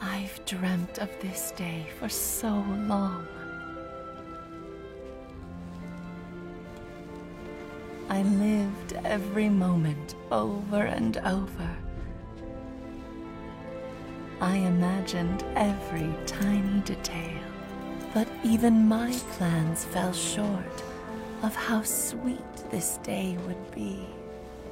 [0.00, 3.26] I've dreamt of this day for so long.
[8.08, 11.76] I lived every moment over and over.
[14.40, 17.40] I imagined every tiny detail,
[18.12, 20.82] but even my plans fell short
[21.42, 24.06] of how sweet this day would be.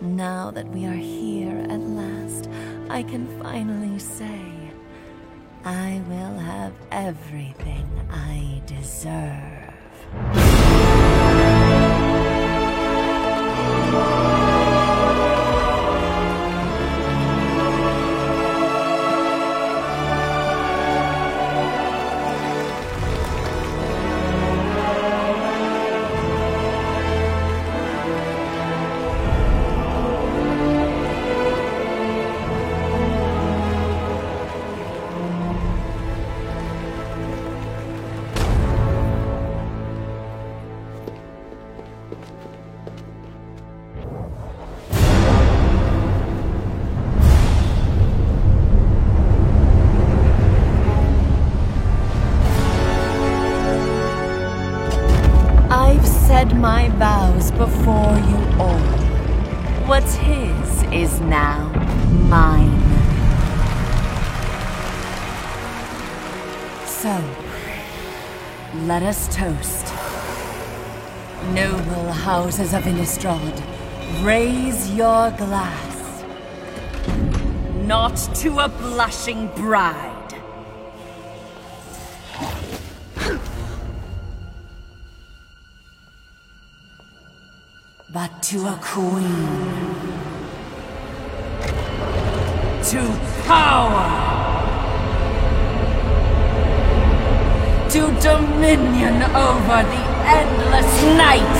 [0.01, 2.49] Now that we are here at last,
[2.91, 4.52] I can finally say,
[5.65, 9.62] I will have everything I deserve.
[56.51, 58.81] My vows before you all.
[59.87, 61.69] What's his is now
[62.29, 62.81] mine.
[66.87, 67.15] So,
[68.87, 69.87] let us toast.
[71.53, 73.57] Noble houses of Innistrad,
[74.25, 76.25] raise your glass.
[77.85, 80.12] Not to a blushing bride.
[88.13, 89.59] But to a queen.
[92.91, 93.01] To
[93.47, 94.09] power!
[97.89, 101.59] To dominion over the endless night!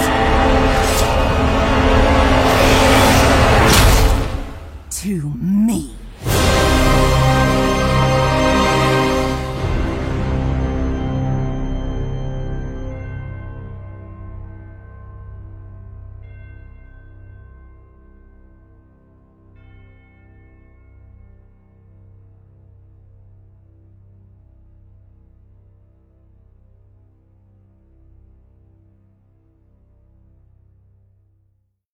[4.91, 5.33] To